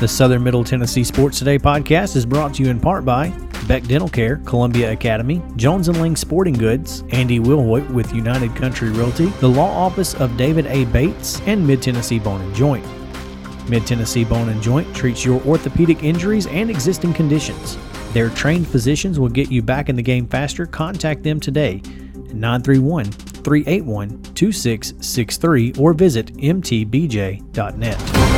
The 0.00 0.06
Southern 0.06 0.44
Middle 0.44 0.62
Tennessee 0.62 1.02
Sports 1.02 1.40
Today 1.40 1.58
podcast 1.58 2.14
is 2.14 2.24
brought 2.24 2.54
to 2.54 2.62
you 2.62 2.70
in 2.70 2.78
part 2.78 3.04
by 3.04 3.30
Beck 3.66 3.82
Dental 3.82 4.08
Care, 4.08 4.36
Columbia 4.44 4.92
Academy, 4.92 5.42
Jones 5.56 5.88
& 5.88 5.88
Lang 5.88 6.14
Sporting 6.14 6.54
Goods, 6.54 7.02
Andy 7.10 7.40
Wilhoit 7.40 7.90
with 7.90 8.14
United 8.14 8.54
Country 8.54 8.90
Realty, 8.90 9.26
the 9.40 9.48
law 9.48 9.68
office 9.68 10.14
of 10.14 10.36
David 10.36 10.66
A. 10.66 10.84
Bates, 10.84 11.40
and 11.46 11.66
Mid 11.66 11.82
Tennessee 11.82 12.20
Bone 12.20 12.40
and 12.40 12.54
Joint. 12.54 12.86
Mid 13.68 13.88
Tennessee 13.88 14.22
Bone 14.22 14.50
and 14.50 14.62
Joint 14.62 14.94
treats 14.94 15.24
your 15.24 15.42
orthopedic 15.42 16.04
injuries 16.04 16.46
and 16.46 16.70
existing 16.70 17.12
conditions. 17.12 17.76
Their 18.12 18.30
trained 18.30 18.68
physicians 18.68 19.18
will 19.18 19.28
get 19.28 19.50
you 19.50 19.62
back 19.62 19.88
in 19.88 19.96
the 19.96 20.02
game 20.02 20.28
faster. 20.28 20.64
Contact 20.64 21.24
them 21.24 21.40
today 21.40 21.82
at 22.28 22.36
931 22.36 23.06
381 23.06 24.22
2663 24.22 25.72
or 25.76 25.92
visit 25.92 26.32
mtbj.net. 26.36 28.37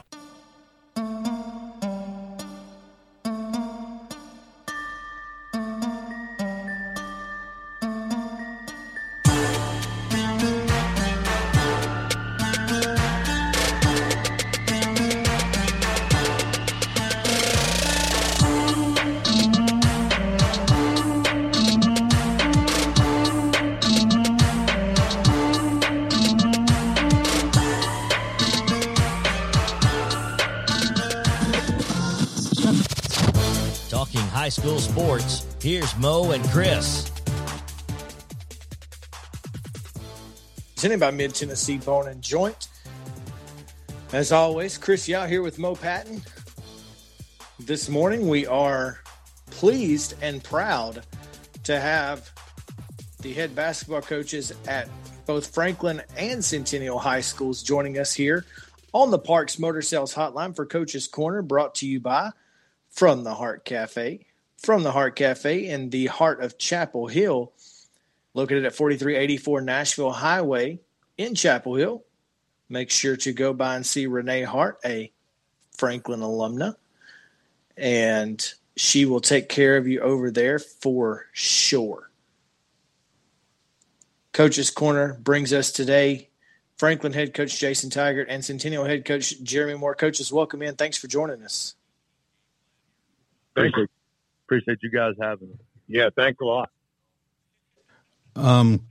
Here's 35.61 35.95
Mo 35.97 36.31
and 36.31 36.43
Chris. 36.49 37.09
Presented 40.75 40.99
by 40.99 41.11
Mid 41.11 41.33
Tennessee 41.33 41.77
Bone 41.77 42.09
and 42.09 42.21
Joint. 42.21 42.67
As 44.11 44.33
always, 44.33 44.77
Chris 44.77 45.07
Yao 45.07 45.27
here 45.27 45.41
with 45.41 45.59
Mo 45.59 45.75
Patton. 45.75 46.21
This 47.57 47.87
morning 47.87 48.27
we 48.27 48.45
are 48.45 48.99
pleased 49.49 50.15
and 50.21 50.43
proud 50.43 51.05
to 51.63 51.79
have 51.79 52.31
the 53.21 53.31
head 53.31 53.55
basketball 53.55 54.01
coaches 54.01 54.51
at 54.67 54.89
both 55.25 55.53
Franklin 55.53 56.01
and 56.17 56.43
Centennial 56.43 56.99
High 56.99 57.21
Schools 57.21 57.63
joining 57.63 57.97
us 57.97 58.13
here 58.13 58.45
on 58.91 59.09
the 59.09 59.19
Parks 59.19 59.57
Motor 59.57 59.81
Sales 59.81 60.13
Hotline 60.13 60.53
for 60.53 60.65
Coaches 60.65 61.07
Corner, 61.07 61.41
brought 61.41 61.75
to 61.75 61.87
you 61.87 62.01
by 62.01 62.31
From 62.91 63.23
the 63.23 63.33
Heart 63.33 63.65
Cafe 63.65 64.25
from 64.61 64.83
the 64.83 64.91
Heart 64.91 65.15
Cafe 65.15 65.67
in 65.67 65.89
the 65.89 66.05
heart 66.07 66.41
of 66.41 66.57
Chapel 66.57 67.07
Hill, 67.07 67.51
located 68.33 68.65
at 68.65 68.75
4384 68.75 69.61
Nashville 69.61 70.11
Highway 70.11 70.79
in 71.17 71.35
Chapel 71.35 71.75
Hill. 71.75 72.03
Make 72.69 72.91
sure 72.91 73.17
to 73.17 73.33
go 73.33 73.53
by 73.53 73.75
and 73.75 73.85
see 73.85 74.05
Renee 74.05 74.43
Hart, 74.43 74.79
a 74.85 75.11
Franklin 75.75 76.21
alumna, 76.21 76.75
and 77.75 78.53
she 78.77 79.05
will 79.05 79.19
take 79.19 79.49
care 79.49 79.77
of 79.77 79.87
you 79.87 79.99
over 79.99 80.31
there 80.31 80.59
for 80.59 81.25
sure. 81.33 82.09
Coach's 84.31 84.69
Corner 84.69 85.17
brings 85.21 85.51
us 85.51 85.71
today 85.71 86.29
Franklin 86.77 87.13
head 87.13 87.33
coach 87.33 87.59
Jason 87.59 87.89
Tigert 87.89 88.27
and 88.29 88.45
Centennial 88.45 88.85
head 88.85 89.03
coach 89.05 89.41
Jeremy 89.41 89.77
Moore. 89.77 89.95
Coaches, 89.95 90.31
welcome 90.31 90.61
in. 90.61 90.75
Thanks 90.75 90.97
for 90.97 91.07
joining 91.07 91.43
us. 91.43 91.75
Thank 93.55 93.75
you 93.77 93.87
appreciate 94.51 94.79
you 94.83 94.91
guys 94.91 95.13
having 95.19 95.49
me. 95.49 95.55
Yeah, 95.87 96.09
thanks 96.15 96.39
a 96.41 96.45
lot. 96.45 96.69
Um, 98.35 98.87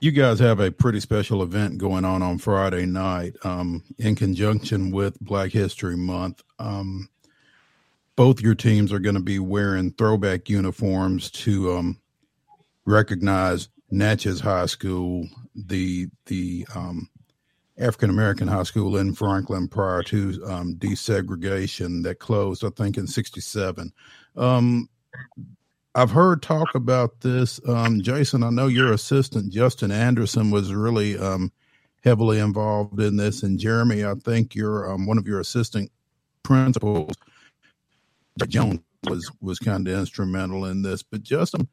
you 0.00 0.12
guys 0.12 0.38
have 0.38 0.60
a 0.60 0.70
pretty 0.70 1.00
special 1.00 1.42
event 1.42 1.78
going 1.78 2.04
on 2.04 2.22
on 2.22 2.38
Friday 2.38 2.86
night, 2.86 3.36
um, 3.44 3.82
in 3.98 4.14
conjunction 4.14 4.90
with 4.90 5.18
Black 5.20 5.52
History 5.52 5.96
Month. 5.96 6.42
Um, 6.58 7.08
both 8.14 8.40
your 8.40 8.54
teams 8.54 8.92
are 8.92 8.98
going 8.98 9.14
to 9.14 9.22
be 9.22 9.38
wearing 9.38 9.92
throwback 9.92 10.48
uniforms 10.48 11.30
to 11.30 11.72
um, 11.72 12.00
recognize 12.84 13.68
Natchez 13.90 14.40
High 14.40 14.66
School, 14.66 15.28
the 15.54 16.08
the 16.26 16.66
um, 16.74 17.08
African 17.82 18.10
American 18.10 18.48
high 18.48 18.62
school 18.62 18.96
in 18.96 19.14
Franklin 19.14 19.68
prior 19.68 20.02
to 20.04 20.42
um, 20.46 20.74
desegregation 20.76 22.02
that 22.04 22.18
closed, 22.18 22.64
I 22.64 22.70
think, 22.70 22.96
in 22.96 23.06
'67. 23.06 23.92
Um, 24.36 24.88
I've 25.94 26.10
heard 26.10 26.42
talk 26.42 26.74
about 26.74 27.20
this. 27.20 27.60
Um, 27.68 28.00
Jason, 28.00 28.42
I 28.42 28.50
know 28.50 28.66
your 28.66 28.92
assistant, 28.92 29.52
Justin 29.52 29.90
Anderson, 29.90 30.50
was 30.50 30.72
really 30.72 31.18
um, 31.18 31.52
heavily 32.02 32.38
involved 32.38 32.98
in 33.00 33.16
this. 33.16 33.42
And 33.42 33.58
Jeremy, 33.58 34.04
I 34.04 34.14
think 34.14 34.54
you're 34.54 34.90
um, 34.90 35.06
one 35.06 35.18
of 35.18 35.26
your 35.26 35.40
assistant 35.40 35.90
principals, 36.42 37.14
Jones, 38.48 38.80
was, 39.04 39.30
was 39.42 39.58
kind 39.58 39.86
of 39.86 39.98
instrumental 39.98 40.64
in 40.64 40.80
this. 40.80 41.02
But 41.02 41.22
Justin, 41.22 41.68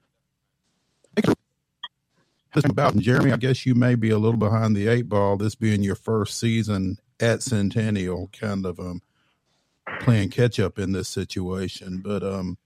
about 2.56 2.94
and 2.94 3.02
Jeremy, 3.02 3.32
I 3.32 3.38
guess 3.38 3.66
you 3.66 3.76
may 3.76 3.96
be 3.96 4.10
a 4.10 4.18
little 4.18 4.40
behind 4.40 4.76
the 4.76 4.88
eight 4.88 5.08
ball, 5.10 5.38
this 5.38 5.56
being 5.56 5.84
your 5.84 5.96
first 5.96 6.40
season 6.40 6.98
at 7.20 7.44
Centennial, 7.44 8.30
kind 8.34 8.66
of 8.66 8.80
um, 8.80 9.02
playing 10.00 10.30
catch 10.30 10.60
up 10.60 10.80
in 10.80 10.92
this 10.92 11.08
situation. 11.08 12.02
But 12.04 12.24
um, 12.24 12.58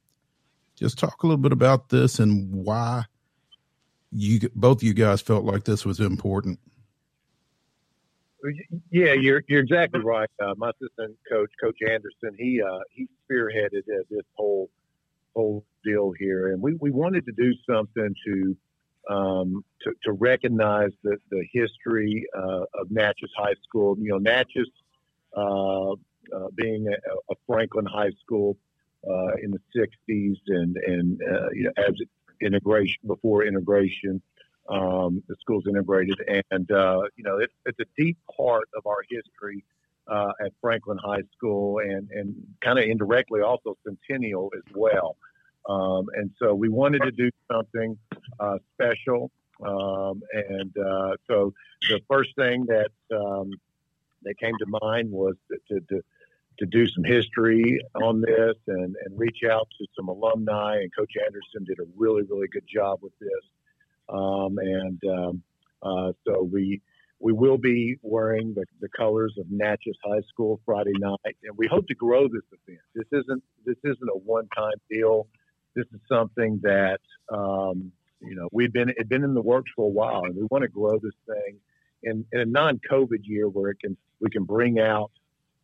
just 0.76 0.98
talk 0.98 1.24
a 1.24 1.28
little 1.28 1.42
bit 1.42 1.52
about 1.52 1.90
this 1.90 2.20
and 2.20 2.52
why 2.52 3.06
you 4.12 4.40
both 4.56 4.78
of 4.78 4.84
you 4.84 4.94
guys 4.94 5.22
felt 5.22 5.44
like 5.44 5.64
this 5.64 5.86
was 5.86 6.00
important. 6.00 6.60
Yeah, 8.92 9.14
you're 9.14 9.44
you're 9.48 9.62
exactly 9.62 10.02
right. 10.02 10.30
Uh, 10.42 10.54
my 10.58 10.72
assistant 10.72 11.18
coach, 11.32 11.50
Coach 11.62 11.78
Anderson, 11.90 12.36
he 12.38 12.62
uh, 12.62 12.80
he 12.92 13.08
spearheaded 13.30 13.84
uh, 13.90 14.04
this 14.10 14.26
whole 14.36 14.70
whole 15.36 15.66
deal 15.84 16.12
here, 16.20 16.52
and 16.52 16.62
we, 16.62 16.76
we 16.80 16.92
wanted 16.92 17.26
to 17.26 17.32
do 17.32 17.54
something 17.68 18.14
to 18.28 18.58
um, 19.10 19.64
to, 19.82 19.94
to 20.04 20.14
recognize 20.14 20.92
the, 21.04 21.18
the 21.30 21.44
history 21.52 22.26
uh, 22.38 22.64
of 22.74 22.90
Natchez 22.90 23.32
High 23.38 23.56
School. 23.64 23.98
You 24.00 24.12
know, 24.12 24.18
Natchez 24.18 24.68
uh, 25.36 25.92
uh, 25.92 25.96
being 26.56 26.88
a, 26.88 27.32
a, 27.32 27.36
Franklin 27.46 27.86
High 27.86 28.12
School 28.22 28.58
uh, 29.08 29.34
in 29.42 29.52
the 29.52 29.60
60s 29.76 30.38
and, 30.48 30.78
and 30.78 31.22
uh, 31.22 31.50
you 31.54 31.64
know, 31.64 31.72
as 31.78 31.94
integration, 32.42 33.02
before 33.06 33.44
integration, 33.44 34.22
um, 34.70 35.22
the 35.28 35.36
school's 35.42 35.66
integrated. 35.68 36.22
And, 36.52 36.72
uh, 36.72 37.02
you 37.18 37.24
know, 37.24 37.38
it, 37.38 37.52
it's 37.66 37.80
a 37.80 37.86
deep 37.98 38.18
part 38.36 38.70
of 38.78 38.86
our 38.86 39.04
history 39.10 39.66
at 40.10 40.54
Franklin 40.62 40.98
High 41.04 41.24
School 41.36 41.80
and, 41.80 42.10
and 42.12 42.36
kind 42.62 42.80
of 42.80 42.86
indirectly 42.86 43.42
also 43.42 43.76
Centennial 43.86 44.52
as 44.56 44.64
well. 44.74 45.18
Um, 45.68 46.08
and 46.16 46.32
so 46.40 46.54
we 46.54 46.70
wanted 46.70 47.04
to 47.04 47.12
do 47.12 47.30
something 47.52 47.98
uh, 48.40 48.58
special. 48.74 49.32
Um, 49.66 50.22
and 50.34 50.76
uh, 50.78 51.16
so 51.28 51.54
the 51.82 52.02
first 52.10 52.36
thing 52.36 52.66
that 52.68 52.92
um, 53.16 53.52
that 54.24 54.38
came 54.40 54.54
to 54.60 54.80
mind 54.82 55.12
was 55.12 55.36
to, 55.70 55.80
to, 55.80 56.02
to 56.60 56.66
do 56.66 56.88
some 56.88 57.04
history 57.04 57.80
on 57.96 58.22
this 58.22 58.56
and, 58.68 58.96
and 59.04 59.20
reach 59.20 59.40
out 59.50 59.68
to 59.78 59.86
some 59.96 60.08
alumni. 60.08 60.78
And 60.78 60.92
Coach 60.96 61.14
Anderson 61.20 61.66
did 61.66 61.80
a 61.80 61.90
really, 61.98 62.24
really 62.24 62.48
good 62.48 62.66
job 62.68 63.00
with 63.02 63.14
this. 63.20 63.30
Um, 64.10 64.58
and 64.58 65.02
um, 65.06 65.44
uh, 65.82 66.14
so 66.26 66.44
we 66.44 66.82
we 67.20 67.32
will 67.32 67.58
be 67.58 67.96
wearing 68.02 68.54
the, 68.54 68.66
the 68.82 68.90
colors 68.90 69.34
of 69.40 69.46
Natchez 69.50 69.96
High 70.04 70.22
School 70.28 70.60
Friday 70.66 70.92
night, 71.00 71.38
and 71.44 71.58
we 71.58 71.68
hope 71.68 71.88
to 71.88 71.96
grow 71.96 72.28
this 72.28 72.44
event. 72.52 72.82
This 72.94 73.08
isn't 73.12 73.44
this 73.66 73.78
isn't 73.84 74.10
a 74.14 74.18
one 74.18 74.48
time 74.56 74.76
deal 74.90 75.28
this 75.76 75.86
is 75.94 76.00
something 76.08 76.60
that 76.64 77.00
um, 77.32 77.92
you 78.24 78.36
know, 78.36 78.48
we've 78.52 78.72
been 78.72 78.90
it 78.90 79.10
been 79.10 79.24
in 79.24 79.34
the 79.34 79.42
works 79.42 79.72
for 79.76 79.86
a 79.86 79.90
while, 79.90 80.24
and 80.24 80.36
we 80.36 80.44
want 80.44 80.62
to 80.64 80.68
grow 80.68 80.98
this 81.00 81.14
thing 81.28 81.58
in, 82.04 82.26
in 82.32 82.40
a 82.40 82.46
non-COVID 82.46 83.20
year 83.24 83.50
where 83.50 83.72
it 83.72 83.80
can 83.80 83.98
we 84.20 84.30
can 84.30 84.44
bring 84.44 84.80
out 84.80 85.12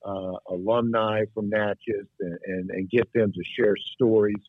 uh, 0.06 0.34
alumni 0.50 1.24
from 1.34 1.50
Natchez 1.50 2.08
and, 2.20 2.40
and, 2.46 2.70
and, 2.72 2.90
get 2.90 3.12
them 3.12 3.34
to 3.34 3.44
share 3.44 3.76
stories 3.76 4.42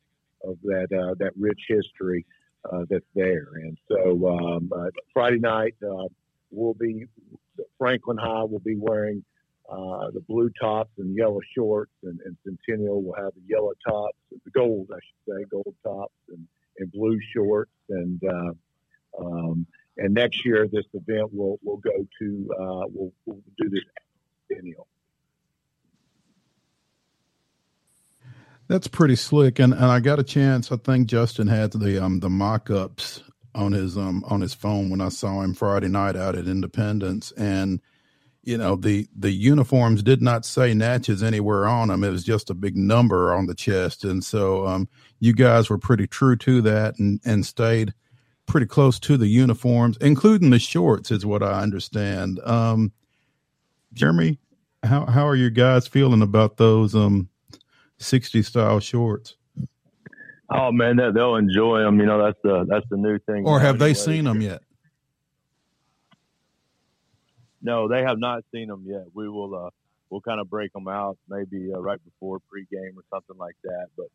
of 0.45 0.57
that 0.63 0.89
uh, 0.93 1.15
that 1.19 1.33
rich 1.39 1.61
history 1.69 2.25
uh, 2.71 2.85
that's 2.89 3.05
there. 3.15 3.49
And 3.55 3.77
so 3.89 4.29
um, 4.29 4.73
uh, 4.75 4.91
Friday 5.13 5.39
night 5.39 5.75
uh, 5.85 6.07
we'll 6.51 6.75
be 6.75 7.07
Franklin 7.79 8.17
High 8.17 8.45
will 8.45 8.61
be 8.61 8.77
wearing 8.77 9.25
uh, 9.71 10.11
the 10.11 10.21
blue 10.21 10.51
tops 10.61 10.91
and 10.99 11.17
yellow 11.17 11.41
shorts, 11.55 11.93
and, 12.03 12.19
and, 12.25 12.37
Centennial 12.45 13.03
will 13.03 13.15
have 13.15 13.33
the 13.35 13.43
yellow 13.47 13.73
the 13.87 14.11
gold, 14.55 14.89
I 14.93 14.97
should 14.97 15.35
say, 15.35 15.45
gold 15.51 15.75
tops 15.83 16.15
and, 16.29 16.47
and 16.79 16.93
blue 16.93 17.19
shorts. 17.35 17.73
And 17.89 18.21
um, 19.19 19.67
and 19.97 20.15
next 20.15 20.45
year 20.45 20.69
this 20.71 20.87
event 20.95 21.33
will 21.33 21.59
will 21.63 21.79
go 21.79 22.07
to 22.21 22.47
we'll, 22.93 23.13
we'll 23.27 23.43
do 23.59 23.69
this 23.69 23.83
annual. 24.57 24.87
That's 28.69 28.87
pretty 28.87 29.17
slick, 29.17 29.59
and, 29.59 29.73
and 29.75 29.87
I 29.87 29.99
got 29.99 30.21
a 30.21 30.23
chance. 30.23 30.71
I 30.71 30.77
think 30.77 31.09
Justin 31.09 31.49
had 31.49 31.73
the 31.73 32.01
um 32.03 32.21
the 32.21 32.31
mock-ups 32.31 33.25
on 33.53 33.73
his 33.73 33.99
um 33.99 34.23
on 34.29 34.41
his 34.41 34.55
phone 34.55 34.91
when 34.91 35.01
I 35.01 35.09
saw 35.09 35.43
him 35.43 35.55
Friday 35.55 35.89
night 35.89 36.15
out 36.15 36.37
at 36.37 36.47
Independence, 36.47 37.33
and 37.33 37.81
you 38.43 38.57
know 38.57 38.77
the 38.77 39.09
the 39.17 39.31
uniforms 39.31 40.03
did 40.03 40.23
not 40.23 40.45
say 40.45 40.75
Natchez 40.75 41.23
anywhere 41.23 41.67
on 41.67 41.89
them. 41.89 42.05
It 42.05 42.11
was 42.11 42.25
just 42.25 42.51
a 42.51 42.55
big 42.55 42.77
number 42.77 43.33
on 43.35 43.47
the 43.47 43.55
chest, 43.55 44.05
and 44.05 44.25
so 44.25 44.67
um 44.67 44.89
you 45.19 45.33
guys 45.33 45.69
were 45.69 45.79
pretty 45.79 46.07
true 46.07 46.37
to 46.37 46.63
that, 46.63 46.99
and 46.99 47.21
and 47.25 47.45
stayed 47.45 47.95
pretty 48.47 48.67
close 48.67 48.99
to 48.99 49.17
the 49.17 49.29
uniforms, 49.29 49.97
including 50.01 50.51
the 50.51 50.59
shorts, 50.59 51.11
is 51.11 51.25
what 51.25 51.43
I 51.43 51.61
understand. 51.61 52.41
Um, 52.41 52.93
Jeremy, 53.93 54.39
how 54.83 55.07
how 55.07 55.27
are 55.27 55.37
you 55.37 55.51
guys 55.51 55.87
feeling 55.87 56.23
about 56.23 56.57
those 56.57 56.95
um 56.95 57.29
60 58.01 58.43
style 58.43 58.81
shorts. 58.81 59.37
Oh 60.53 60.73
man, 60.73 60.97
that 60.97 61.15
they'll 61.15 61.37
enjoy 61.37 61.81
them. 61.81 62.01
You 62.01 62.07
know, 62.07 62.25
that's 62.25 62.39
the 62.43 62.67
that's 62.69 62.87
the 62.91 62.97
new 62.97 63.19
thing. 63.21 63.47
Or 63.47 63.61
have 63.61 63.79
they 63.79 63.95
seen 63.95 64.25
them 64.25 64.41
yet? 64.41 64.63
No, 67.63 67.89
they 67.89 68.03
have 68.03 68.19
not 68.19 68.45
seen 68.53 68.69
them 68.69 68.85
yet. 68.87 69.05
We 69.15 69.29
will 69.29 69.55
uh 69.55 69.71
we'll 70.11 70.21
kind 70.21 70.41
of 70.41 70.51
break 70.51 70.73
them 70.73 70.89
out 70.89 71.19
maybe 71.29 71.73
uh, 71.75 71.81
right 71.81 72.01
before 72.05 72.39
pregame 72.39 72.97
or 72.97 73.05
something 73.13 73.37
like 73.39 73.57
that. 73.65 73.89
But 73.97 74.07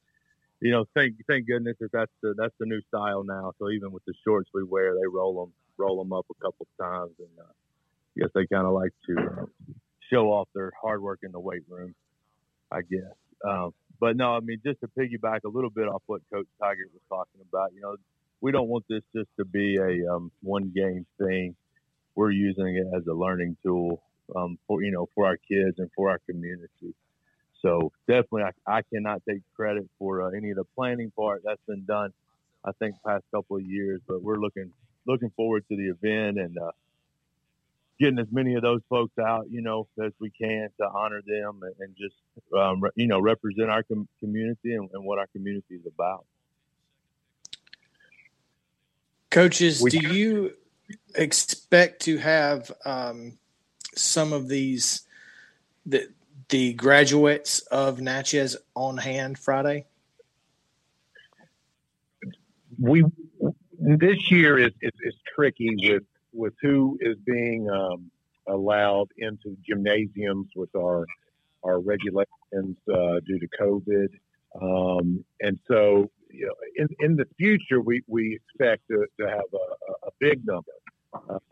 you 0.61 0.71
know, 0.71 0.85
thank 0.95 1.15
thank 1.27 1.47
goodness 1.47 1.75
that 1.79 1.91
that's 1.91 2.11
the 2.21 2.33
that's 2.37 2.53
the 2.59 2.65
new 2.65 2.81
style 2.87 3.23
now. 3.23 3.53
So 3.59 3.69
even 3.69 3.91
with 3.91 4.05
the 4.05 4.13
shorts 4.25 4.49
we 4.53 4.63
wear, 4.63 4.93
they 4.93 5.07
roll 5.07 5.45
them 5.45 5.53
roll 5.77 5.97
them 6.03 6.13
up 6.13 6.25
a 6.31 6.43
couple 6.43 6.67
times, 6.79 7.11
and 7.19 7.29
uh, 7.39 7.43
I 7.47 8.21
guess 8.21 8.29
they 8.33 8.47
kind 8.47 8.65
of 8.65 8.73
like 8.73 8.91
to 9.07 9.41
uh, 9.41 9.45
show 10.11 10.31
off 10.31 10.47
their 10.55 10.71
hard 10.81 11.01
work 11.01 11.19
in 11.23 11.31
the 11.31 11.39
weight 11.39 11.63
room. 11.69 11.93
I 12.71 12.81
guess. 12.81 13.15
Um, 13.47 13.73
but 13.99 14.17
no, 14.17 14.35
I 14.35 14.39
mean, 14.39 14.59
just 14.65 14.79
to 14.81 14.87
piggyback 14.87 15.41
a 15.45 15.49
little 15.49 15.69
bit 15.69 15.87
off 15.87 16.01
what 16.07 16.21
Coach 16.33 16.47
Tigert 16.61 16.91
was 16.93 17.01
talking 17.09 17.41
about, 17.49 17.73
you 17.73 17.81
know, 17.81 17.95
we 18.41 18.51
don't 18.51 18.67
want 18.67 18.85
this 18.89 19.01
just 19.15 19.29
to 19.37 19.45
be 19.45 19.77
a 19.77 20.13
um, 20.13 20.31
one 20.41 20.71
game 20.75 21.05
thing. 21.17 21.55
We're 22.15 22.31
using 22.31 22.75
it 22.75 22.87
as 22.95 23.05
a 23.07 23.13
learning 23.13 23.57
tool 23.63 24.01
um, 24.35 24.57
for 24.67 24.81
you 24.83 24.91
know 24.91 25.09
for 25.15 25.25
our 25.25 25.37
kids 25.37 25.79
and 25.79 25.89
for 25.95 26.09
our 26.09 26.19
community. 26.19 26.93
So 27.61 27.91
definitely, 28.07 28.43
I, 28.43 28.77
I 28.77 28.81
cannot 28.93 29.21
take 29.27 29.41
credit 29.55 29.89
for 29.97 30.21
uh, 30.21 30.29
any 30.29 30.51
of 30.51 30.57
the 30.57 30.65
planning 30.75 31.11
part 31.15 31.41
that's 31.43 31.61
been 31.67 31.85
done. 31.85 32.13
I 32.63 32.71
think 32.79 32.95
past 33.05 33.23
couple 33.33 33.57
of 33.57 33.63
years, 33.63 34.01
but 34.07 34.21
we're 34.23 34.37
looking 34.37 34.71
looking 35.05 35.31
forward 35.35 35.63
to 35.69 35.75
the 35.75 35.89
event 35.89 36.39
and 36.39 36.57
uh, 36.57 36.71
getting 37.99 38.19
as 38.19 38.27
many 38.31 38.55
of 38.55 38.61
those 38.61 38.81
folks 38.89 39.17
out, 39.19 39.45
you 39.49 39.61
know, 39.61 39.87
as 40.03 40.11
we 40.19 40.29
can 40.29 40.69
to 40.79 40.87
honor 40.87 41.21
them 41.25 41.61
and, 41.61 41.73
and 41.79 41.95
just, 41.95 42.15
um, 42.57 42.81
you 42.95 43.07
know, 43.07 43.19
represent 43.19 43.69
our 43.69 43.83
com- 43.83 44.07
community 44.19 44.73
and, 44.73 44.89
and, 44.93 45.03
what 45.03 45.19
our 45.19 45.27
community 45.27 45.75
is 45.75 45.85
about. 45.85 46.25
Coaches, 49.29 49.81
we, 49.81 49.89
do 49.91 50.13
you 50.13 50.53
expect 51.15 52.03
to 52.03 52.17
have 52.17 52.71
um, 52.85 53.37
some 53.95 54.33
of 54.33 54.47
these 54.47 55.01
the 55.85 56.09
the 56.49 56.73
graduates 56.73 57.59
of 57.71 58.01
Natchez 58.01 58.55
on 58.75 58.97
hand 58.97 59.37
Friday? 59.39 59.85
We 62.79 63.03
this 63.79 64.31
year 64.31 64.57
is, 64.57 64.71
is, 64.81 64.91
is 65.01 65.15
tricky 65.35 65.75
with 65.89 66.03
with 66.33 66.53
who 66.61 66.97
is 67.01 67.17
being 67.25 67.69
um, 67.69 68.11
allowed 68.47 69.07
into 69.17 69.55
gymnasiums 69.67 70.47
with 70.55 70.75
our 70.75 71.05
our 71.63 71.79
regulations 71.79 72.77
uh, 72.93 73.19
due 73.25 73.39
to 73.39 73.47
COVID, 73.59 74.09
um, 74.61 75.23
and 75.41 75.59
so 75.67 76.11
you 76.35 76.47
know, 76.47 76.53
in 76.75 76.87
in 76.99 77.15
the 77.15 77.25
future 77.37 77.81
we, 77.81 78.03
we 78.07 78.35
expect 78.35 78.83
to, 78.89 79.05
to 79.19 79.29
have 79.29 79.49
a, 79.53 80.07
a 80.07 80.11
big 80.19 80.45
number, 80.45 80.71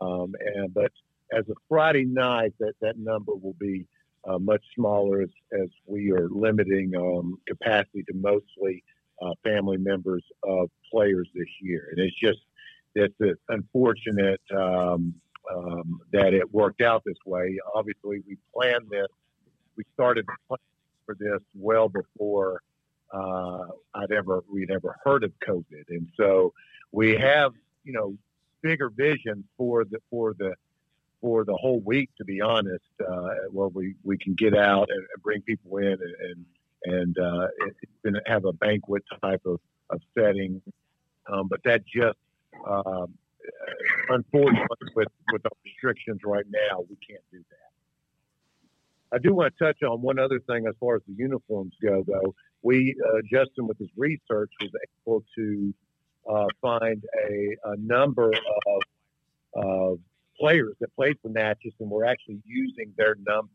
um, 0.00 0.34
and 0.54 0.72
but 0.74 0.92
as 1.32 1.48
a 1.48 1.54
Friday 1.68 2.04
night 2.04 2.54
that 2.60 2.74
that 2.80 2.98
number 2.98 3.32
will 3.34 3.56
be 3.58 3.86
uh, 4.26 4.38
much 4.38 4.62
smaller 4.74 5.22
as, 5.22 5.28
as 5.60 5.68
we 5.86 6.10
are 6.12 6.28
limiting 6.30 6.94
um, 6.96 7.38
capacity 7.46 8.02
to 8.04 8.14
mostly 8.14 8.82
uh, 9.22 9.32
family 9.42 9.76
members 9.76 10.24
of 10.42 10.70
players 10.90 11.28
this 11.34 11.48
year, 11.60 11.88
and 11.90 11.98
it's 12.00 12.18
just 12.18 12.40
it's 12.94 13.40
unfortunate 13.48 14.40
um, 14.56 15.14
um, 15.52 16.00
that 16.12 16.32
it 16.32 16.52
worked 16.52 16.80
out 16.80 17.02
this 17.04 17.16
way. 17.26 17.58
Obviously, 17.74 18.22
we 18.26 18.36
planned 18.54 18.88
this. 18.90 19.08
We 19.76 19.84
started 19.94 20.26
planning 20.48 20.62
for 21.04 21.16
this 21.18 21.40
well 21.54 21.88
before 21.88 22.62
uh, 23.12 23.66
I'd 23.94 24.12
ever 24.12 24.44
we'd 24.50 24.70
ever 24.70 24.96
heard 25.04 25.24
of 25.24 25.32
COVID, 25.46 25.88
and 25.88 26.08
so 26.16 26.52
we 26.92 27.16
have 27.16 27.52
you 27.84 27.92
know 27.92 28.16
bigger 28.62 28.90
vision 28.90 29.44
for 29.56 29.84
the 29.84 29.98
for 30.10 30.34
the 30.38 30.54
for 31.20 31.44
the 31.44 31.54
whole 31.54 31.80
week. 31.80 32.10
To 32.18 32.24
be 32.24 32.40
honest, 32.40 32.84
uh, 33.06 33.28
where 33.50 33.68
we, 33.68 33.94
we 34.02 34.18
can 34.18 34.34
get 34.34 34.56
out 34.56 34.88
and, 34.90 35.06
bring 35.22 35.42
people 35.42 35.78
in 35.78 35.96
and 36.00 36.44
and, 36.86 37.18
uh, 37.18 37.46
have 38.26 38.44
a 38.44 38.52
banquet 38.52 39.02
type 39.22 39.40
of, 39.46 39.58
of 39.88 40.02
setting, 40.14 40.60
um, 41.32 41.48
but 41.48 41.60
that 41.64 41.82
just 41.86 42.18
um, 42.68 43.14
unfortunately, 44.08 44.88
with 44.94 45.08
with 45.32 45.42
the 45.42 45.50
restrictions 45.64 46.20
right 46.24 46.46
now, 46.48 46.84
we 46.88 46.96
can't 46.96 47.24
do 47.32 47.38
that. 47.50 47.63
I 49.14 49.18
do 49.18 49.32
want 49.34 49.54
to 49.56 49.64
touch 49.64 49.82
on 49.82 50.02
one 50.02 50.18
other 50.18 50.40
thing 50.40 50.66
as 50.66 50.74
far 50.80 50.96
as 50.96 51.02
the 51.06 51.14
uniforms 51.16 51.72
go, 51.80 52.04
though. 52.06 52.34
We 52.62 52.96
uh, 53.06 53.18
Justin, 53.30 53.68
with 53.68 53.78
his 53.78 53.90
research, 53.96 54.50
was 54.60 54.70
able 55.06 55.24
to 55.36 55.74
uh, 56.28 56.46
find 56.60 57.02
a, 57.30 57.56
a 57.64 57.76
number 57.76 58.32
of 58.32 58.82
of 59.54 59.98
players 60.38 60.74
that 60.80 60.94
played 60.96 61.16
for 61.22 61.28
Natchez, 61.28 61.72
and 61.78 61.88
we're 61.88 62.04
actually 62.04 62.40
using 62.44 62.92
their 62.96 63.16
numbers. 63.24 63.50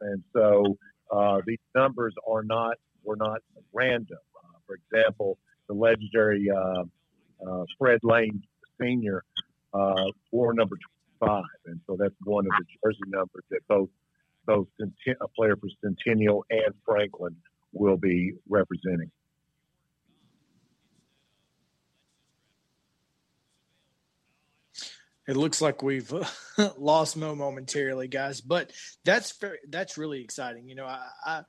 And 0.00 0.22
so 0.32 0.78
uh, 1.10 1.42
these 1.46 1.58
numbers 1.74 2.14
are 2.26 2.42
not 2.42 2.78
were 3.04 3.16
not 3.16 3.40
random. 3.72 4.18
Uh, 4.36 4.58
for 4.66 4.76
example, 4.76 5.36
the 5.68 5.74
legendary 5.74 6.48
uh, 6.50 6.84
uh, 7.46 7.64
Fred 7.78 8.00
Lane 8.02 8.42
Sr. 8.80 9.24
Uh, 9.74 10.04
wore 10.30 10.54
number 10.54 10.76
25, 11.20 11.42
and 11.66 11.80
so 11.86 11.96
that's 11.98 12.14
one 12.24 12.46
of 12.46 12.52
the 12.58 12.64
jersey 12.82 13.00
numbers 13.08 13.44
that 13.50 13.60
both 13.68 13.88
both 14.46 14.66
a 14.80 15.28
player 15.28 15.56
for 15.56 15.68
Centennial 15.82 16.44
and 16.50 16.74
Franklin 16.84 17.36
will 17.72 17.96
be 17.96 18.34
representing. 18.48 19.10
It 25.28 25.36
looks 25.36 25.60
like 25.60 25.82
we've 25.82 26.12
lost 26.76 27.16
Mo 27.16 27.34
momentarily, 27.34 28.08
guys, 28.08 28.40
but 28.40 28.72
that's 29.04 29.38
very, 29.38 29.58
that's 29.68 29.96
really 29.96 30.20
exciting. 30.20 30.68
You 30.68 30.74
know, 30.74 30.86
I, 30.86 31.06
I 31.24 31.42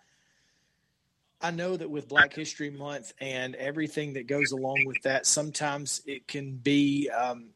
I 1.43 1.51
know 1.51 1.75
that 1.75 1.89
with 1.89 2.07
Black 2.07 2.33
History 2.33 2.69
Month 2.69 3.13
and 3.19 3.53
everything 3.55 4.13
that 4.13 4.27
goes 4.27 4.53
along 4.53 4.85
with 4.85 5.01
that, 5.03 5.25
sometimes 5.25 6.01
it 6.05 6.25
can 6.25 6.55
be 6.55 7.09
um, 7.09 7.49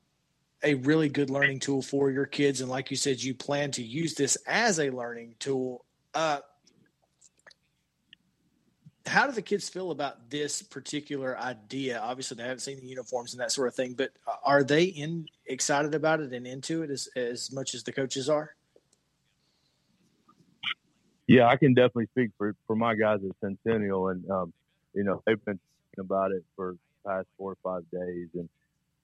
a 0.63 0.75
really 0.75 1.09
good 1.09 1.29
learning 1.29 1.59
tool 1.59 1.81
for 1.81 2.09
your 2.09 2.25
kids. 2.25 2.61
And 2.61 2.69
like 2.69 2.89
you 2.89 2.97
said, 2.97 3.21
you 3.21 3.33
plan 3.33 3.71
to 3.71 3.83
use 3.83 4.15
this 4.15 4.37
as 4.47 4.79
a 4.79 4.89
learning 4.89 5.35
tool. 5.39 5.85
Uh, 6.13 6.39
how 9.05 9.25
do 9.25 9.31
the 9.31 9.41
kids 9.41 9.69
feel 9.69 9.91
about 9.91 10.29
this 10.29 10.61
particular 10.61 11.37
idea? 11.37 11.99
Obviously, 11.99 12.35
they 12.35 12.43
haven't 12.43 12.59
seen 12.59 12.79
the 12.79 12.87
uniforms 12.87 13.33
and 13.33 13.41
that 13.41 13.51
sort 13.51 13.67
of 13.67 13.75
thing, 13.75 13.93
but 13.93 14.11
are 14.43 14.63
they 14.63 14.85
in 14.85 15.27
excited 15.45 15.95
about 15.95 16.19
it 16.19 16.33
and 16.33 16.45
into 16.45 16.83
it 16.83 16.89
as, 16.89 17.07
as 17.15 17.51
much 17.51 17.73
as 17.73 17.83
the 17.83 17.91
coaches 17.91 18.29
are? 18.29 18.55
Yeah, 21.27 21.47
I 21.47 21.57
can 21.57 21.73
definitely 21.73 22.07
speak 22.07 22.31
for, 22.37 22.55
for 22.65 22.75
my 22.75 22.95
guys 22.95 23.19
at 23.23 23.35
Centennial, 23.41 24.09
and 24.09 24.29
um, 24.29 24.53
you 24.93 25.03
know 25.03 25.21
they've 25.25 25.43
been 25.43 25.59
about 25.99 26.31
it 26.31 26.43
for 26.55 26.77
past 27.05 27.27
four 27.37 27.51
or 27.51 27.57
five 27.63 27.83
days, 27.91 28.27
and 28.33 28.47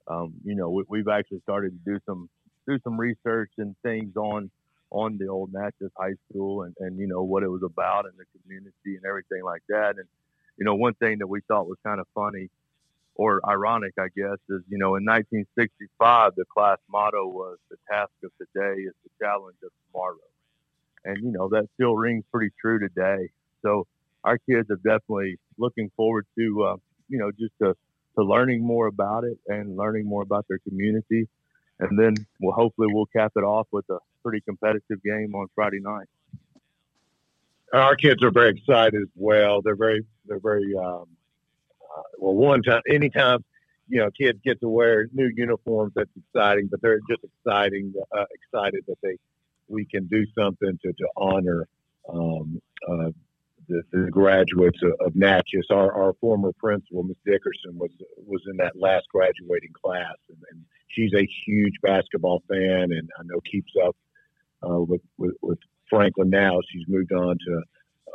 um, 0.08 0.34
you 0.44 0.54
know, 0.54 0.82
we, 0.88 0.98
have 0.98 1.08
actually 1.08 1.40
started 1.40 1.72
to 1.72 1.92
do 1.92 1.98
some 2.06 2.28
do 2.66 2.78
some 2.82 2.98
research 2.98 3.50
and 3.58 3.74
things 3.82 4.16
on 4.16 4.50
on 4.90 5.18
the 5.18 5.28
old 5.28 5.52
Natchez 5.52 5.90
High 5.96 6.14
School 6.30 6.62
and, 6.62 6.74
and 6.80 6.98
you 6.98 7.06
know 7.06 7.22
what 7.22 7.42
it 7.42 7.48
was 7.48 7.62
about 7.62 8.06
and 8.06 8.14
the 8.18 8.24
community 8.40 8.96
and 8.96 9.04
everything 9.06 9.42
like 9.44 9.62
that. 9.68 9.96
And 9.96 10.06
you 10.56 10.64
know, 10.64 10.74
one 10.74 10.94
thing 10.94 11.18
that 11.18 11.26
we 11.26 11.40
thought 11.48 11.66
was 11.66 11.78
kind 11.84 12.00
of 12.00 12.06
funny 12.14 12.48
or 13.16 13.40
ironic, 13.48 13.94
I 13.98 14.08
guess, 14.16 14.38
is 14.48 14.62
you 14.68 14.78
know, 14.78 14.96
in 14.96 15.04
1965, 15.04 16.32
the 16.36 16.44
class 16.46 16.78
motto 16.90 17.26
was 17.26 17.58
"The 17.70 17.76
task 17.90 18.12
of 18.24 18.30
today 18.38 18.82
is 18.82 18.94
the 19.04 19.10
challenge 19.24 19.56
of 19.64 19.70
tomorrow," 19.90 20.16
and 21.04 21.22
you 21.22 21.32
know 21.32 21.48
that 21.48 21.68
still 21.74 21.94
rings 21.96 22.24
pretty 22.32 22.52
true 22.60 22.78
today. 22.78 23.30
So 23.62 23.86
our 24.24 24.38
kids 24.38 24.70
are 24.70 24.76
definitely 24.76 25.38
looking 25.58 25.90
forward 25.96 26.26
to 26.38 26.64
uh, 26.64 26.76
you 27.08 27.18
know 27.18 27.30
just 27.30 27.52
to 27.62 27.76
to 28.16 28.24
learning 28.24 28.64
more 28.64 28.86
about 28.86 29.24
it 29.24 29.38
and 29.48 29.76
learning 29.76 30.06
more 30.06 30.22
about 30.22 30.46
their 30.48 30.58
community. 30.58 31.28
And 31.80 31.98
then 31.98 32.14
we'll 32.40 32.54
hopefully 32.54 32.88
we'll 32.90 33.06
cap 33.06 33.32
it 33.36 33.40
off 33.40 33.66
with 33.72 33.88
a 33.90 33.98
pretty 34.22 34.40
competitive 34.40 35.02
game 35.02 35.34
on 35.34 35.46
Friday 35.54 35.80
night. 35.80 36.06
Our 37.72 37.96
kids 37.96 38.22
are 38.22 38.30
very 38.30 38.50
excited 38.50 39.02
as 39.02 39.08
well. 39.16 39.60
They're 39.60 39.76
very 39.76 40.04
they're 40.26 40.38
very 40.38 40.74
um, 40.76 41.06
uh, 41.96 42.02
well. 42.18 42.34
One 42.34 42.62
time, 42.62 42.82
anytime 42.88 43.44
you 43.88 43.98
know 43.98 44.10
kids 44.10 44.38
get 44.44 44.60
to 44.60 44.68
wear 44.68 45.08
new 45.12 45.30
uniforms, 45.34 45.92
that's 45.96 46.10
exciting. 46.16 46.68
But 46.70 46.80
they're 46.82 47.00
just 47.08 47.24
exciting, 47.24 47.92
uh, 48.16 48.24
excited 48.30 48.84
that 48.86 48.98
they 49.02 49.18
we 49.66 49.84
can 49.86 50.06
do 50.06 50.24
something 50.38 50.78
to 50.82 50.92
to 50.92 51.08
honor 51.16 51.66
um, 52.08 52.60
uh, 52.88 53.10
the, 53.68 53.82
the 53.92 54.10
graduates 54.10 54.78
of, 54.82 54.92
of 55.06 55.16
Natchez. 55.16 55.66
Our, 55.70 55.92
our 55.92 56.14
former 56.20 56.52
principal, 56.58 57.02
Ms. 57.02 57.16
Dickerson, 57.24 57.78
was 57.78 57.90
was 58.16 58.42
in 58.50 58.56
that 58.58 58.76
last 58.76 59.06
graduating 59.10 59.72
class, 59.72 60.16
and, 60.28 60.38
and 60.50 60.64
she's 60.88 61.12
a 61.14 61.28
huge 61.46 61.74
basketball 61.82 62.42
fan, 62.48 62.92
and 62.92 63.08
I 63.18 63.22
know 63.24 63.40
keeps 63.50 63.72
up 63.84 63.96
uh, 64.68 64.80
with, 64.80 65.02
with, 65.18 65.34
with 65.42 65.58
Franklin 65.90 66.30
now. 66.30 66.60
She's 66.70 66.84
moved 66.88 67.12
on 67.12 67.38
to 67.46 67.62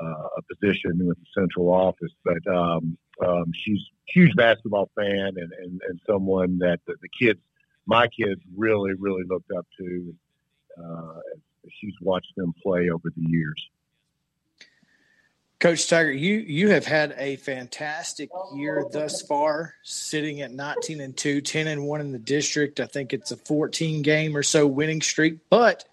uh, 0.02 0.28
a 0.38 0.42
position 0.54 1.08
with 1.08 1.18
the 1.18 1.42
central 1.42 1.72
office, 1.72 2.12
but 2.24 2.46
um, 2.48 2.98
um, 3.26 3.52
she's 3.54 3.82
huge 4.08 4.36
basketball 4.36 4.90
fan 4.96 5.34
and, 5.38 5.52
and, 5.60 5.82
and 5.88 6.00
someone 6.08 6.58
that 6.60 6.80
the, 6.88 6.96
the 7.02 7.10
kids, 7.10 7.40
my 7.86 8.08
kids, 8.08 8.42
really 8.56 8.94
really 8.94 9.24
looked 9.28 9.52
up 9.52 9.66
to. 9.80 10.16
Uh, 10.82 11.20
she's 11.82 11.94
watched 12.02 12.34
them 12.38 12.54
play 12.64 12.90
over 12.90 13.10
the 13.16 13.30
years. 13.30 13.70
Coach 15.60 15.88
Tigert, 15.90 16.18
you 16.18 16.36
you 16.36 16.70
have 16.70 16.86
had 16.86 17.14
a 17.18 17.36
fantastic 17.36 18.30
year 18.56 18.86
thus 18.90 19.22
far, 19.22 19.74
sitting 19.84 20.40
at 20.40 20.52
19 20.52 21.02
and 21.02 21.18
2, 21.18 21.42
10 21.42 21.68
and 21.68 21.86
1 21.86 22.02
in 22.02 22.12
the 22.14 22.20
district. 22.20 22.80
I 22.80 22.86
think 22.86 23.12
it's 23.12 23.32
a 23.32 23.38
14 23.38 24.02
game 24.02 24.38
or 24.38 24.44
so 24.44 24.66
winning 24.66 25.02
streak, 25.02 25.40
but 25.50 25.84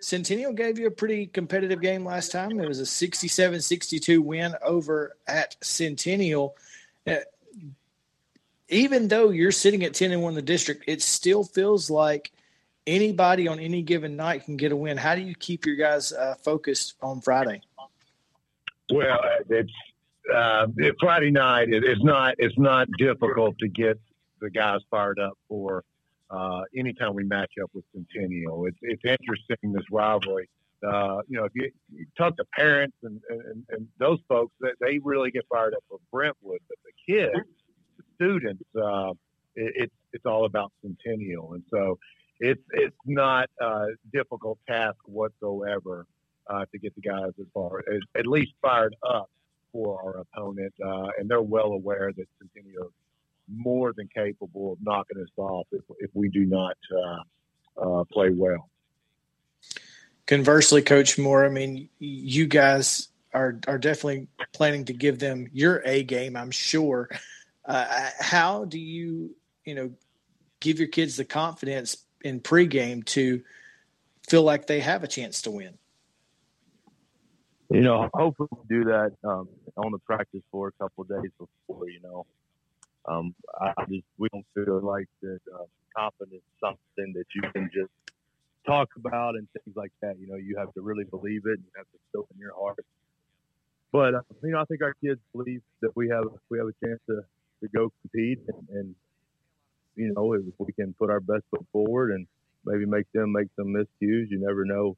Centennial 0.00 0.52
gave 0.52 0.78
you 0.78 0.86
a 0.86 0.92
pretty 0.92 1.26
competitive 1.26 1.80
game 1.80 2.04
last 2.04 2.30
time. 2.30 2.60
It 2.60 2.68
was 2.68 2.80
a 2.80 2.84
67-62 2.84 4.20
win 4.20 4.54
over 4.62 5.16
at 5.26 5.56
Centennial. 5.62 6.56
Uh, 7.06 7.16
even 8.68 9.08
though 9.08 9.30
you're 9.30 9.50
sitting 9.50 9.84
at 9.84 9.94
10 9.94 10.12
and 10.12 10.22
1 10.22 10.30
in 10.30 10.36
the 10.36 10.42
district, 10.42 10.84
it 10.86 11.02
still 11.02 11.42
feels 11.42 11.90
like 11.90 12.30
anybody 12.86 13.48
on 13.48 13.58
any 13.58 13.82
given 13.82 14.16
night 14.16 14.44
can 14.44 14.56
get 14.56 14.72
a 14.72 14.76
win. 14.76 14.96
How 14.96 15.16
do 15.16 15.22
you 15.22 15.34
keep 15.34 15.66
your 15.66 15.76
guys 15.76 16.12
uh, 16.12 16.36
focused 16.42 16.94
on 17.02 17.20
Friday? 17.20 17.62
Well, 18.92 19.20
it's 19.48 19.72
uh, 20.34 20.66
Friday 21.00 21.30
night. 21.30 21.68
It, 21.68 21.84
it's 21.84 22.02
not 22.02 22.34
it's 22.38 22.58
not 22.58 22.88
difficult 22.98 23.58
to 23.58 23.68
get 23.68 23.98
the 24.40 24.50
guys 24.50 24.80
fired 24.90 25.18
up 25.18 25.34
for 25.48 25.84
uh, 26.30 26.62
anytime 26.76 27.14
we 27.14 27.24
match 27.24 27.52
up 27.62 27.70
with 27.74 27.84
Centennial. 27.94 28.66
It's 28.66 28.78
it's 28.82 29.02
interesting 29.04 29.72
this 29.72 29.84
rivalry. 29.90 30.48
Uh, 30.86 31.20
you 31.28 31.38
know, 31.38 31.44
if 31.44 31.52
you, 31.54 31.70
you, 31.92 32.06
talk 32.16 32.34
to 32.38 32.44
parents 32.56 32.96
and, 33.02 33.20
and, 33.28 33.64
and 33.68 33.86
those 33.98 34.18
folks, 34.26 34.54
that 34.60 34.72
they 34.80 34.98
really 35.04 35.30
get 35.30 35.44
fired 35.50 35.74
up 35.74 35.84
for 35.90 35.98
Brentwood, 36.10 36.60
but 36.68 36.78
the 36.86 37.12
kids, 37.12 37.46
the 37.98 38.04
students, 38.14 38.64
uh, 38.82 39.10
it, 39.56 39.72
it's 39.76 39.94
it's 40.14 40.24
all 40.24 40.46
about 40.46 40.72
Centennial, 40.82 41.52
and 41.52 41.62
so 41.70 41.98
it's 42.38 42.62
it's 42.72 42.96
not 43.04 43.50
a 43.60 43.88
difficult 44.12 44.58
task 44.66 44.96
whatsoever 45.04 46.06
uh, 46.50 46.64
to 46.72 46.78
get 46.78 46.94
the 46.94 47.00
guys 47.00 47.30
as 47.38 47.46
far 47.54 47.78
as 47.92 48.00
at 48.16 48.26
least 48.26 48.52
fired 48.60 48.94
up 49.08 49.30
for 49.72 50.02
our 50.02 50.20
opponent, 50.22 50.74
uh, 50.84 51.08
and 51.18 51.30
they're 51.30 51.40
well 51.40 51.72
aware 51.72 52.12
that 52.12 52.26
Centennial 52.38 52.86
is 52.86 52.92
more 53.48 53.92
than 53.96 54.08
capable 54.08 54.72
of 54.72 54.78
knocking 54.82 55.20
us 55.22 55.28
off 55.36 55.66
if, 55.70 55.82
if 56.00 56.10
we 56.14 56.28
do 56.28 56.44
not 56.44 56.76
uh, 56.92 57.22
uh, 57.80 58.04
play 58.04 58.30
well. 58.30 58.68
Conversely, 60.26 60.82
Coach 60.82 61.18
Moore, 61.18 61.44
I 61.44 61.48
mean, 61.48 61.88
you 61.98 62.46
guys 62.46 63.08
are 63.32 63.58
are 63.66 63.78
definitely 63.78 64.26
planning 64.52 64.84
to 64.86 64.92
give 64.92 65.18
them 65.18 65.48
your 65.52 65.82
A 65.84 66.02
game. 66.02 66.36
I'm 66.36 66.50
sure. 66.50 67.08
Uh, 67.64 68.10
how 68.18 68.64
do 68.64 68.78
you, 68.78 69.34
you 69.64 69.74
know, 69.74 69.90
give 70.60 70.78
your 70.78 70.88
kids 70.88 71.16
the 71.16 71.24
confidence 71.24 72.04
in 72.22 72.40
pregame 72.40 73.04
to 73.06 73.42
feel 74.28 74.42
like 74.42 74.66
they 74.66 74.80
have 74.80 75.04
a 75.04 75.08
chance 75.08 75.42
to 75.42 75.50
win? 75.50 75.78
You 77.70 77.82
know, 77.82 78.08
hopefully 78.12 78.48
we'll 78.50 78.64
do 78.68 78.84
that 78.84 79.12
um, 79.24 79.48
on 79.76 79.92
the 79.92 79.98
practice 79.98 80.42
floor 80.50 80.68
a 80.68 80.82
couple 80.82 81.04
days 81.04 81.30
before. 81.38 81.88
You 81.88 82.00
know, 82.02 82.26
um, 83.06 83.34
I 83.60 83.84
just 83.88 84.04
we 84.18 84.28
don't 84.32 84.46
feel 84.54 84.80
like 84.82 85.06
that 85.22 85.40
uh, 85.54 85.64
confidence 85.96 86.42
something 86.60 87.12
that 87.14 87.26
you 87.34 87.42
can 87.52 87.70
just 87.72 87.90
talk 88.66 88.88
about 88.96 89.36
and 89.36 89.46
things 89.52 89.76
like 89.76 89.92
that. 90.02 90.18
You 90.18 90.26
know, 90.26 90.36
you 90.36 90.56
have 90.58 90.74
to 90.74 90.80
really 90.80 91.04
believe 91.04 91.42
it. 91.46 91.58
And 91.58 91.64
you 91.64 91.72
have 91.76 91.86
to 91.86 91.98
feel 92.12 92.26
in 92.34 92.40
your 92.40 92.54
heart. 92.54 92.84
But 93.92 94.14
uh, 94.14 94.20
you 94.42 94.50
know, 94.50 94.60
I 94.60 94.64
think 94.64 94.82
our 94.82 94.94
kids 94.94 95.20
believe 95.32 95.62
that 95.80 95.94
we 95.94 96.08
have 96.08 96.24
we 96.50 96.58
have 96.58 96.66
a 96.66 96.86
chance 96.86 97.00
to 97.08 97.22
to 97.62 97.68
go 97.68 97.92
compete 98.02 98.40
and, 98.48 98.68
and 98.70 98.94
you 99.94 100.12
know 100.14 100.32
if 100.32 100.42
we 100.58 100.72
can 100.72 100.94
put 100.94 101.10
our 101.10 101.20
best 101.20 101.42
foot 101.50 101.64
forward 101.72 102.10
and 102.12 102.26
maybe 102.64 102.86
make 102.86 103.10
them 103.12 103.32
make 103.32 103.48
some 103.56 103.66
miscues, 103.66 104.30
you 104.30 104.38
never 104.40 104.64
know 104.64 104.96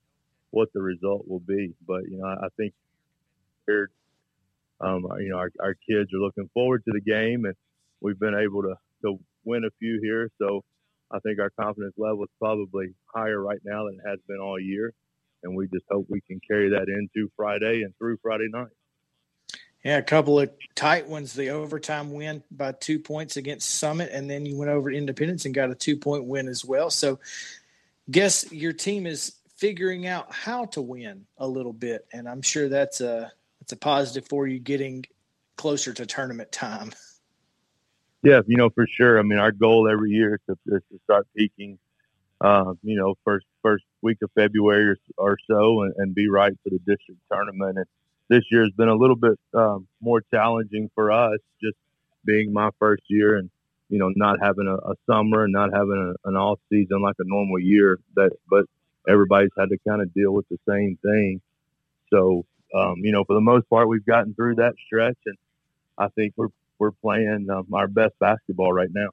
what 0.52 0.68
the 0.72 0.80
result 0.80 1.26
will 1.26 1.40
be. 1.40 1.74
But 1.86 2.04
you 2.08 2.18
know, 2.18 2.26
I, 2.26 2.46
think 2.56 2.72
um, 4.80 5.06
you 5.18 5.30
know 5.30 5.38
our, 5.38 5.50
our 5.60 5.74
kids 5.74 6.12
are 6.14 6.18
looking 6.18 6.48
forward 6.54 6.84
to 6.84 6.92
the 6.92 7.00
game, 7.00 7.44
and 7.44 7.54
we've 8.00 8.18
been 8.18 8.36
able 8.36 8.62
to 8.62 8.74
to 9.02 9.18
win 9.44 9.64
a 9.64 9.70
few 9.80 9.98
here. 10.00 10.30
So 10.38 10.62
I 11.10 11.18
think 11.18 11.40
our 11.40 11.50
confidence 11.50 11.94
level 11.96 12.22
is 12.22 12.30
probably 12.38 12.94
higher 13.06 13.40
right 13.40 13.60
now 13.64 13.86
than 13.86 13.98
it 14.04 14.08
has 14.08 14.20
been 14.28 14.38
all 14.38 14.60
year, 14.60 14.92
and 15.42 15.56
we 15.56 15.66
just 15.68 15.86
hope 15.90 16.06
we 16.08 16.20
can 16.20 16.40
carry 16.48 16.70
that 16.70 16.88
into 16.88 17.30
Friday 17.36 17.82
and 17.82 17.96
through 17.98 18.18
Friday 18.22 18.48
night. 18.52 18.68
Yeah, 19.84 19.96
a 19.96 20.02
couple 20.02 20.38
of 20.38 20.48
tight 20.76 21.08
ones. 21.08 21.32
The 21.32 21.50
overtime 21.50 22.12
win 22.12 22.44
by 22.52 22.70
two 22.70 23.00
points 23.00 23.36
against 23.36 23.68
Summit, 23.68 24.10
and 24.12 24.30
then 24.30 24.46
you 24.46 24.56
went 24.56 24.70
over 24.70 24.90
to 24.90 24.96
Independence 24.96 25.44
and 25.44 25.52
got 25.52 25.70
a 25.70 25.74
two 25.74 25.96
point 25.96 26.24
win 26.24 26.46
as 26.46 26.64
well. 26.64 26.88
So, 26.88 27.18
guess 28.08 28.52
your 28.52 28.72
team 28.72 29.06
is 29.06 29.32
figuring 29.62 30.08
out 30.08 30.26
how 30.34 30.64
to 30.64 30.82
win 30.82 31.24
a 31.38 31.46
little 31.46 31.72
bit, 31.72 32.04
and 32.12 32.28
I'm 32.28 32.42
sure 32.42 32.68
that's 32.68 33.00
a 33.00 33.30
that's 33.60 33.70
a 33.70 33.76
positive 33.76 34.26
for 34.28 34.48
you 34.48 34.58
getting 34.58 35.04
closer 35.56 35.92
to 35.94 36.04
tournament 36.04 36.52
time. 36.52 36.92
Yeah, 38.24 38.40
you 38.46 38.56
know 38.56 38.70
for 38.70 38.86
sure. 38.86 39.18
I 39.18 39.22
mean, 39.22 39.40
our 39.40 39.50
goal 39.50 39.88
every 39.88 40.12
year 40.12 40.36
is 40.36 40.40
to, 40.46 40.76
is 40.76 40.82
to 40.92 41.00
start 41.02 41.26
peaking. 41.36 41.76
Uh, 42.40 42.74
you 42.84 42.96
know, 42.96 43.16
first 43.24 43.44
first 43.62 43.82
week 44.00 44.18
of 44.22 44.30
February 44.36 44.96
or, 45.16 45.36
so, 45.50 45.82
and, 45.82 45.92
and, 45.96 46.14
be 46.14 46.28
right 46.28 46.52
for 46.62 46.70
the 46.70 46.78
district 46.78 47.20
tournament. 47.32 47.78
And 47.78 47.86
this 48.28 48.44
year 48.52 48.62
has 48.62 48.70
been 48.76 48.88
a 48.88 48.94
little 48.94 49.16
bit 49.16 49.40
um, 49.54 49.88
more 50.00 50.22
challenging 50.32 50.88
for 50.94 51.10
us, 51.10 51.40
just 51.60 51.76
being 52.24 52.52
my 52.52 52.70
first 52.78 53.02
year 53.08 53.34
and 53.34 53.50
you 53.88 53.98
know 53.98 54.12
not 54.14 54.38
having 54.40 54.68
a, 54.68 54.76
a 54.76 54.94
summer 55.10 55.42
and 55.42 55.52
not 55.52 55.70
having 55.74 56.14
a, 56.14 56.28
an 56.28 56.36
off 56.36 56.60
season 56.70 57.02
like 57.02 57.16
a 57.18 57.24
normal 57.26 57.58
year. 57.58 57.98
That 58.14 58.30
but 58.48 58.66
everybody's 59.08 59.50
had 59.58 59.68
to 59.70 59.78
kind 59.86 60.02
of 60.02 60.12
deal 60.14 60.32
with 60.32 60.48
the 60.48 60.58
same 60.68 60.98
thing. 61.02 61.40
So, 62.10 62.44
um, 62.74 62.96
you 62.98 63.12
know, 63.12 63.24
for 63.24 63.34
the 63.34 63.40
most 63.40 63.68
part, 63.68 63.88
we've 63.88 64.04
gotten 64.04 64.34
through 64.34 64.56
that 64.56 64.74
stretch, 64.86 65.18
and 65.26 65.36
I 65.98 66.08
think 66.08 66.34
we're 66.36 66.48
we're 66.78 66.90
playing 66.90 67.48
um, 67.50 67.68
our 67.72 67.86
best 67.86 68.18
basketball 68.18 68.72
right 68.72 68.90
now. 68.92 69.10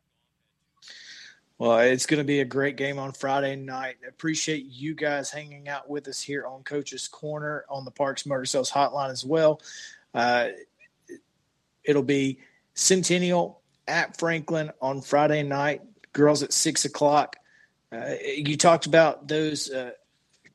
Well, 1.60 1.80
it's 1.80 2.06
going 2.06 2.20
to 2.20 2.24
be 2.24 2.40
a 2.40 2.46
great 2.46 2.78
game 2.78 2.98
on 2.98 3.12
Friday 3.12 3.58
night. 3.58 3.98
Appreciate 4.08 4.66
you 4.66 4.96
guys 4.96 5.30
hanging 5.30 5.68
out 5.68 5.90
with 5.90 6.08
us 6.08 6.22
here 6.22 6.48
on 6.48 6.64
Coach's 6.64 7.10
Corner 7.10 7.66
on 7.70 7.84
the 7.84 7.92
Parks 7.92 8.26
Motor 8.26 8.46
Sales 8.46 8.72
Hotline 8.72 9.12
as 9.12 9.26
well. 9.26 9.62
Uh, 10.14 10.48
it'll 11.84 12.02
be 12.02 12.40
Centennial 12.76 13.60
at 13.90 14.18
Franklin 14.18 14.72
on 14.82 15.02
Friday 15.02 15.44
night. 15.44 15.82
Girls 16.14 16.44
at 16.44 16.54
six 16.54 16.86
o'clock. 16.86 17.36
Uh, 17.92 18.14
you 18.22 18.56
talked 18.56 18.86
about 18.86 19.28
those, 19.28 19.70
uh, 19.72 19.92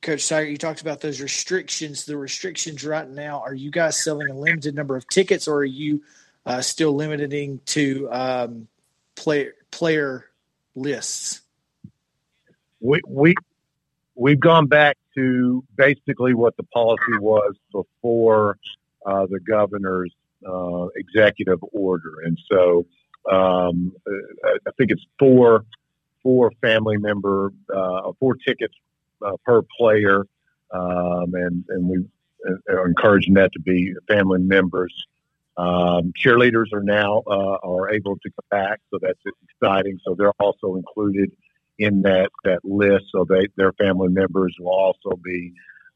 Coach 0.01 0.21
Tigert. 0.21 0.51
You 0.51 0.57
talked 0.57 0.83
about 0.83 1.01
those 1.01 1.21
restrictions. 1.21 2.05
The 2.05 2.17
restrictions 2.17 2.85
right 2.85 3.09
now. 3.09 3.41
Are 3.41 3.55
you 3.55 3.71
guys 3.71 3.97
selling 3.97 4.31
a 4.31 4.35
limited 4.35 4.75
number 4.75 4.97
of 4.97 5.09
tickets, 5.09 5.49
or 5.49 5.57
are 5.59 5.65
you 5.65 6.03
uh, 6.47 6.61
still 6.61 6.95
limiting 6.95 7.61
to 7.67 8.09
um, 8.13 8.69
player 9.17 9.55
player 9.71 10.27
lists? 10.77 11.41
We 12.81 13.01
we 13.09 13.35
we've 14.15 14.41
gone 14.41 14.67
back 14.67 14.97
to 15.17 15.65
basically 15.75 16.35
what 16.35 16.57
the 16.57 16.65
policy 16.65 17.19
was 17.19 17.55
before 17.73 18.59
uh, 19.07 19.27
the 19.27 19.41
governor's 19.41 20.15
uh, 20.47 20.87
executive 20.97 21.61
order, 21.73 22.21
and 22.25 22.39
so 22.49 22.87
um, 23.33 23.93
I 24.07 24.71
think 24.77 24.91
it's 24.91 25.05
four 25.19 25.65
four 26.25 26.51
family 26.61 26.97
member, 26.97 27.53
uh, 27.73 28.11
four 28.19 28.35
tickets 28.35 28.75
uh, 29.25 29.37
per 29.45 29.63
player, 29.79 30.25
um, 30.73 31.35
and 31.35 31.65
and 31.69 31.89
we 31.89 32.05
are 32.69 32.89
encouraging 32.89 33.35
that 33.35 33.53
to 33.53 33.61
be 33.61 33.95
family 34.09 34.41
members. 34.41 34.93
Um, 35.57 36.13
cheerleaders 36.19 36.73
are 36.73 36.83
now 36.83 37.23
uh, 37.29 37.59
are 37.63 37.91
able 37.91 38.17
to 38.17 38.31
come 38.31 38.47
back, 38.51 38.81
so 38.91 38.99
that's 39.01 39.21
exciting. 39.49 40.01
So 40.05 40.17
they're 40.17 40.33
also 40.41 40.75
included 40.75 41.31
in 41.79 42.03
that 42.03 42.31
that 42.43 42.65
list. 42.65 43.05
So 43.13 43.25
they 43.25 43.47
their 43.57 43.73
family 43.75 44.09
members 44.09 44.57
will 44.59 44.73
also 44.73 45.17
be 45.23 45.53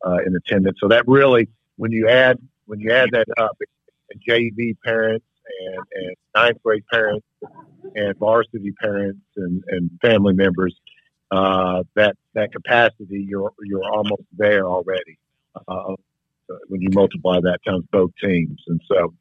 uh, 0.07 0.19
in 0.25 0.37
attendance. 0.37 0.79
So 0.81 0.89
that 0.89 1.09
really, 1.09 1.49
when 1.77 1.91
you 1.91 2.09
add 2.09 2.39
when 2.67 2.79
you 2.79 2.93
add 2.93 3.11
that 3.13 3.27
up, 3.37 3.57
and 4.11 4.23
JV 4.29 4.77
parents 4.85 5.25
and, 5.61 5.85
and 5.95 6.17
ninth 6.35 6.63
grade 6.63 6.85
parents 6.93 7.27
and 7.95 8.17
varsity 8.19 8.73
parents 8.81 9.21
and, 9.37 9.63
and 9.69 9.91
family 10.03 10.35
members, 10.35 10.75
uh, 11.31 11.83
that 11.95 12.17
that 12.35 12.53
capacity 12.53 13.27
you're 13.29 13.53
you're 13.65 13.85
almost 13.85 14.23
there 14.37 14.67
already. 14.67 15.19
Uh, 15.67 15.95
when 16.69 16.81
you 16.81 16.89
multiply 16.93 17.39
that 17.41 17.59
times 17.67 17.85
both 17.93 18.11
teams, 18.23 18.63
and 18.69 18.81
so 18.89 19.13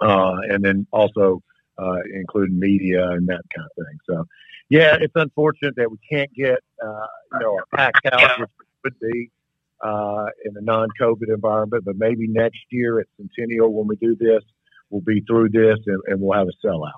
uh, 0.00 0.36
and 0.48 0.64
then 0.64 0.86
also 0.92 1.42
uh, 1.78 1.98
including 2.12 2.58
media 2.58 3.10
and 3.10 3.26
that 3.28 3.42
kind 3.54 3.66
of 3.66 3.84
thing. 3.84 3.98
So, 4.08 4.24
yeah, 4.68 4.96
it's 5.00 5.12
unfortunate 5.16 5.74
that 5.76 5.90
we 5.90 5.98
can't 6.10 6.32
get 6.34 6.58
uh, 6.82 7.06
you 7.32 7.38
know 7.40 7.58
a 7.58 7.76
packed 7.76 8.06
house, 8.10 8.38
which 8.38 8.50
would 8.84 9.00
be 9.00 9.30
uh, 9.82 10.26
in 10.44 10.56
a 10.56 10.60
non-COVID 10.60 11.28
environment, 11.28 11.84
but 11.84 11.96
maybe 11.96 12.26
next 12.26 12.60
year 12.70 13.00
at 13.00 13.06
Centennial 13.16 13.72
when 13.72 13.86
we 13.86 13.96
do 13.96 14.16
this, 14.16 14.42
we'll 14.90 15.00
be 15.00 15.22
through 15.26 15.50
this 15.50 15.78
and, 15.86 16.00
and 16.06 16.20
we'll 16.20 16.38
have 16.38 16.48
a 16.48 16.66
sellout. 16.66 16.92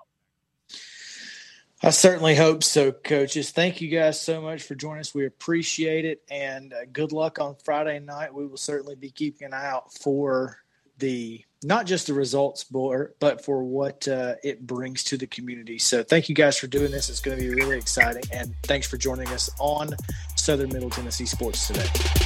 I 1.83 1.91
certainly 1.91 2.35
hope 2.35 2.65
so, 2.65 2.91
coaches. 2.91 3.51
Thank 3.51 3.83
you 3.83 3.89
guys 3.89 4.21
so 4.21 4.41
much 4.41 4.63
for 4.63 4.75
joining 4.75 5.01
us. 5.01 5.15
We 5.15 5.27
appreciate 5.27 6.07
it, 6.07 6.23
and 6.31 6.73
uh, 6.73 6.87
good 6.91 7.13
luck 7.13 7.39
on 7.39 7.55
Friday 7.65 8.01
night. 8.01 8.35
We 8.35 8.47
will 8.47 8.57
certainly 8.57 8.95
be 8.95 9.11
keeping 9.11 9.47
an 9.47 9.53
eye 9.53 9.67
out 9.67 9.93
for 9.93 10.63
the 10.99 11.45
not 11.63 11.85
just 11.85 12.07
the 12.07 12.15
results, 12.15 12.65
but 12.65 13.45
for 13.45 13.63
what 13.63 14.09
uh, 14.09 14.37
it 14.43 14.67
brings 14.67 15.05
to 15.05 15.19
the 15.19 15.27
community. 15.27 15.79
So, 15.79 16.03
thank 16.03 16.31
you 16.31 16.35
guys 16.35 16.57
for 16.57 16.67
doing 16.67 16.91
this. 16.91 17.11
It's 17.11 17.21
going 17.21 17.37
to 17.37 17.43
be 17.43 17.51
really 17.51 17.77
exciting, 17.77 18.25
and 18.33 18.55
thanks 18.63 18.87
for 18.87 18.97
joining 18.97 19.29
us 19.29 19.51
on 19.61 19.91
Southern 20.35 20.71
Middle 20.71 20.91
Tennessee 20.91 21.27
Sports 21.27 21.67
today. 21.67 22.26